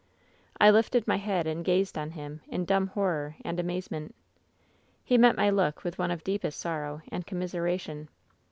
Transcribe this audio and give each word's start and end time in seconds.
"I 0.59 0.71
lifted 0.71 1.07
my 1.07 1.17
head 1.17 1.45
and 1.45 1.63
gazed 1.63 1.95
on 1.95 2.09
him 2.09 2.41
in 2.47 2.65
dumb 2.65 2.87
horror 2.87 3.35
and 3.45 3.59
amazement. 3.59 4.15
"He 5.03 5.15
met 5.15 5.37
my 5.37 5.51
look 5.51 5.83
with 5.83 5.99
one 5.99 6.09
of 6.09 6.23
deepest 6.23 6.59
sorrow 6.59 7.01
and 7.11 7.27
commiseration. 7.27 8.09